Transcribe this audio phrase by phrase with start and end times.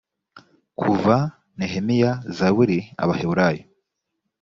[0.79, 1.17] kuva
[1.57, 3.63] nehemiya zaburi abaheburayo